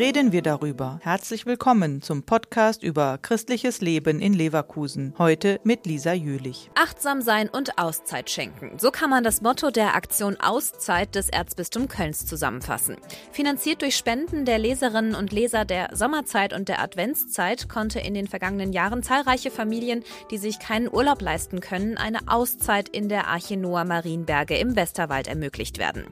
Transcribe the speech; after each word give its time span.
reden 0.00 0.32
wir 0.32 0.40
darüber. 0.40 0.98
Herzlich 1.02 1.44
willkommen 1.44 2.00
zum 2.00 2.22
Podcast 2.22 2.82
über 2.82 3.18
christliches 3.20 3.82
Leben 3.82 4.18
in 4.18 4.32
Leverkusen. 4.32 5.12
Heute 5.18 5.60
mit 5.62 5.84
Lisa 5.84 6.14
Jülich. 6.14 6.70
Achtsam 6.74 7.20
sein 7.20 7.50
und 7.50 7.76
Auszeit 7.76 8.30
schenken. 8.30 8.78
So 8.78 8.92
kann 8.92 9.10
man 9.10 9.24
das 9.24 9.42
Motto 9.42 9.70
der 9.70 9.94
Aktion 9.94 10.38
Auszeit 10.40 11.14
des 11.14 11.28
Erzbistum 11.28 11.86
Kölns 11.86 12.24
zusammenfassen. 12.24 12.96
Finanziert 13.30 13.82
durch 13.82 13.94
Spenden 13.94 14.46
der 14.46 14.58
Leserinnen 14.58 15.14
und 15.14 15.32
Leser 15.32 15.66
der 15.66 15.90
Sommerzeit 15.92 16.54
und 16.54 16.70
der 16.70 16.80
Adventszeit 16.80 17.68
konnte 17.68 18.00
in 18.00 18.14
den 18.14 18.26
vergangenen 18.26 18.72
Jahren 18.72 19.02
zahlreiche 19.02 19.50
Familien, 19.50 20.02
die 20.30 20.38
sich 20.38 20.60
keinen 20.60 20.90
Urlaub 20.90 21.20
leisten 21.20 21.60
können, 21.60 21.98
eine 21.98 22.20
Auszeit 22.26 22.88
in 22.88 23.10
der 23.10 23.26
Arche 23.26 23.58
Noah 23.58 23.84
Marienberge 23.84 24.56
im 24.56 24.76
Westerwald 24.76 25.28
ermöglicht 25.28 25.76
werden. 25.76 26.06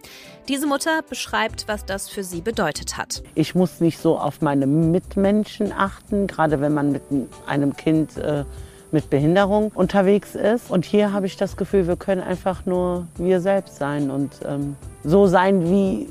Diese 0.47 0.67
Mutter 0.67 1.01
beschreibt, 1.01 1.69
was 1.69 1.87
das 1.87 2.11
für 2.11 2.23
sie 2.23 2.43
bedeutet 2.43 2.99
hat. 2.99 3.23
Ich 3.35 3.55
muss 3.55 3.78
nicht 3.81 3.99
so 3.99 4.19
auf 4.19 4.41
meine 4.41 4.67
Mitmenschen 4.67 5.73
achten, 5.73 6.27
gerade 6.27 6.61
wenn 6.61 6.75
man 6.75 6.93
mit 6.93 7.03
einem 7.47 7.77
Kind 7.77 8.17
äh, 8.17 8.45
mit 8.91 9.11
Behinderung 9.11 9.71
unterwegs 9.75 10.35
ist. 10.35 10.71
Und 10.71 10.85
hier 10.85 11.13
habe 11.13 11.27
ich 11.27 11.37
das 11.37 11.57
Gefühl, 11.57 11.87
wir 11.87 11.97
können 11.97 12.23
einfach 12.23 12.65
nur 12.67 13.07
wir 13.17 13.41
selbst 13.41 13.77
sein 13.77 14.11
und 14.11 14.33
ähm, 14.47 14.77
so 15.05 15.27
sein, 15.27 15.65
wie, 15.71 16.09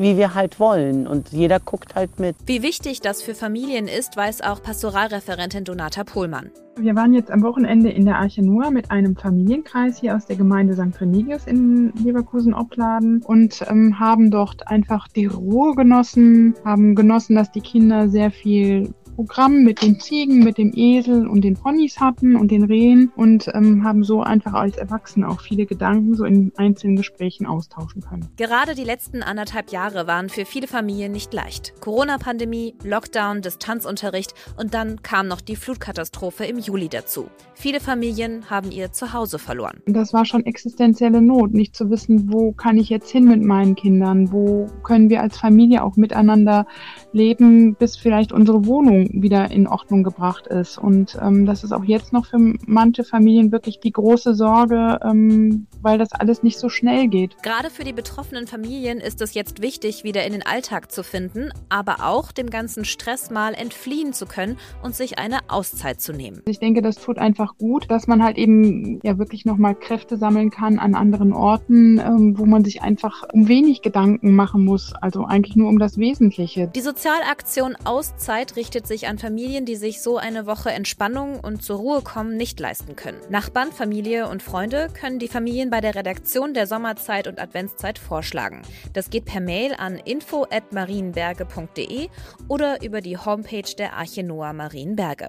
wie 0.00 0.16
wir 0.16 0.34
halt 0.34 0.60
wollen. 0.60 1.06
Und 1.06 1.30
jeder 1.30 1.60
guckt 1.60 1.94
halt 1.94 2.18
mit. 2.18 2.36
Wie 2.46 2.62
wichtig 2.62 3.00
das 3.00 3.22
für 3.22 3.34
Familien 3.34 3.88
ist, 3.88 4.16
weiß 4.16 4.42
auch 4.42 4.62
Pastoralreferentin 4.62 5.64
Donata 5.64 6.04
Pohlmann. 6.04 6.50
Wir 6.78 6.94
waren 6.94 7.14
jetzt 7.14 7.30
am 7.30 7.42
Wochenende 7.42 7.88
in 7.88 8.04
der 8.04 8.18
Arche 8.18 8.44
Noah 8.44 8.70
mit 8.70 8.90
einem 8.90 9.16
Familienkreis 9.16 9.98
hier 9.98 10.14
aus 10.14 10.26
der 10.26 10.36
Gemeinde 10.36 10.74
St. 10.74 11.00
Remigius 11.00 11.46
in 11.46 11.90
Leverkusen-Opladen 12.04 13.22
und 13.24 13.64
ähm, 13.70 13.98
haben 13.98 14.30
dort 14.30 14.68
einfach 14.68 15.08
die 15.08 15.24
Ruhe 15.24 15.74
genossen, 15.74 16.54
haben 16.66 16.94
genossen, 16.94 17.34
dass 17.34 17.50
die 17.50 17.62
Kinder 17.62 18.08
sehr 18.10 18.30
viel 18.30 18.92
Programm 19.16 19.64
mit 19.64 19.80
den 19.80 19.98
Ziegen, 19.98 20.40
mit 20.40 20.58
dem 20.58 20.72
Esel 20.74 21.26
und 21.26 21.40
den 21.40 21.54
Ponys 21.54 21.98
hatten 21.98 22.36
und 22.36 22.50
den 22.50 22.64
Rehen 22.64 23.10
und 23.16 23.48
ähm, 23.54 23.82
haben 23.82 24.04
so 24.04 24.22
einfach 24.22 24.52
als 24.52 24.76
Erwachsene 24.76 25.26
auch 25.26 25.40
viele 25.40 25.64
Gedanken 25.64 26.14
so 26.14 26.24
in 26.24 26.52
einzelnen 26.56 26.96
Gesprächen 26.96 27.46
austauschen 27.46 28.02
können. 28.02 28.28
Gerade 28.36 28.74
die 28.74 28.84
letzten 28.84 29.22
anderthalb 29.22 29.72
Jahre 29.72 30.06
waren 30.06 30.28
für 30.28 30.44
viele 30.44 30.66
Familien 30.66 31.12
nicht 31.12 31.32
leicht. 31.32 31.72
Corona-Pandemie, 31.80 32.74
Lockdown, 32.84 33.40
Distanzunterricht 33.40 34.34
und 34.58 34.74
dann 34.74 35.02
kam 35.02 35.28
noch 35.28 35.40
die 35.40 35.56
Flutkatastrophe 35.56 36.44
im 36.44 36.58
Juli 36.58 36.90
dazu. 36.90 37.30
Viele 37.54 37.80
Familien 37.80 38.50
haben 38.50 38.70
ihr 38.70 38.92
Zuhause 38.92 39.38
verloren. 39.38 39.80
Das 39.86 40.12
war 40.12 40.26
schon 40.26 40.44
existenzielle 40.44 41.22
Not, 41.22 41.54
nicht 41.54 41.74
zu 41.74 41.88
wissen, 41.88 42.30
wo 42.30 42.52
kann 42.52 42.76
ich 42.76 42.90
jetzt 42.90 43.10
hin 43.10 43.24
mit 43.24 43.42
meinen 43.42 43.76
Kindern, 43.76 44.30
wo 44.30 44.66
können 44.82 45.08
wir 45.08 45.22
als 45.22 45.38
Familie 45.38 45.82
auch 45.82 45.96
miteinander 45.96 46.66
leben, 47.12 47.74
bis 47.76 47.96
vielleicht 47.96 48.32
unsere 48.32 48.66
Wohnung 48.66 49.05
wieder 49.12 49.50
in 49.50 49.66
Ordnung 49.66 50.02
gebracht 50.02 50.46
ist. 50.46 50.78
Und 50.78 51.18
ähm, 51.20 51.46
das 51.46 51.64
ist 51.64 51.72
auch 51.72 51.84
jetzt 51.84 52.12
noch 52.12 52.26
für 52.26 52.38
manche 52.38 53.04
Familien 53.04 53.52
wirklich 53.52 53.80
die 53.80 53.92
große 53.92 54.34
Sorge, 54.34 54.98
ähm, 55.02 55.66
weil 55.82 55.98
das 55.98 56.12
alles 56.12 56.42
nicht 56.42 56.58
so 56.58 56.68
schnell 56.68 57.08
geht. 57.08 57.42
Gerade 57.42 57.70
für 57.70 57.84
die 57.84 57.92
betroffenen 57.92 58.46
Familien 58.46 58.98
ist 58.98 59.20
es 59.20 59.34
jetzt 59.34 59.62
wichtig, 59.62 60.04
wieder 60.04 60.24
in 60.24 60.32
den 60.32 60.44
Alltag 60.44 60.90
zu 60.90 61.02
finden, 61.02 61.50
aber 61.68 62.06
auch 62.06 62.32
dem 62.32 62.50
ganzen 62.50 62.84
Stress 62.84 63.30
mal 63.30 63.54
entfliehen 63.54 64.12
zu 64.12 64.26
können 64.26 64.56
und 64.82 64.94
sich 64.94 65.18
eine 65.18 65.38
Auszeit 65.48 66.00
zu 66.00 66.12
nehmen. 66.12 66.42
Ich 66.46 66.58
denke, 66.58 66.82
das 66.82 66.96
tut 66.96 67.18
einfach 67.18 67.56
gut, 67.58 67.90
dass 67.90 68.06
man 68.06 68.22
halt 68.22 68.38
eben 68.38 69.00
ja 69.02 69.18
wirklich 69.18 69.44
nochmal 69.44 69.74
Kräfte 69.74 70.16
sammeln 70.16 70.50
kann 70.50 70.78
an 70.78 70.94
anderen 70.94 71.32
Orten, 71.32 71.98
ähm, 71.98 72.38
wo 72.38 72.46
man 72.46 72.64
sich 72.64 72.82
einfach 72.82 73.24
um 73.32 73.48
wenig 73.48 73.82
Gedanken 73.82 74.34
machen 74.34 74.64
muss, 74.64 74.92
also 75.00 75.24
eigentlich 75.24 75.56
nur 75.56 75.68
um 75.68 75.78
das 75.78 75.98
Wesentliche. 75.98 76.70
Die 76.74 76.80
Sozialaktion 76.80 77.76
Auszeit 77.84 78.56
richtet 78.56 78.86
sich 78.86 78.95
sich 78.96 79.08
an 79.08 79.18
Familien, 79.18 79.66
die 79.66 79.76
sich 79.76 80.00
so 80.00 80.16
eine 80.16 80.46
Woche 80.46 80.70
Entspannung 80.70 81.38
und 81.40 81.62
zur 81.62 81.76
Ruhe 81.76 82.00
kommen 82.00 82.38
nicht 82.38 82.58
leisten 82.58 82.96
können. 82.96 83.20
Nachbarn, 83.28 83.70
Familie 83.70 84.26
und 84.26 84.42
Freunde 84.42 84.88
können 84.98 85.18
die 85.18 85.28
Familien 85.28 85.68
bei 85.68 85.82
der 85.82 85.94
Redaktion 85.94 86.54
der 86.54 86.66
Sommerzeit 86.66 87.28
und 87.28 87.38
Adventszeit 87.38 87.98
vorschlagen. 87.98 88.62
Das 88.94 89.10
geht 89.10 89.26
per 89.26 89.42
Mail 89.42 89.74
an 89.76 89.98
info@marienberge.de 89.98 92.08
oder 92.48 92.82
über 92.82 93.02
die 93.02 93.18
Homepage 93.18 93.76
der 93.76 93.92
Arche 93.92 94.22
Noah 94.22 94.54
Marienberge. 94.54 95.28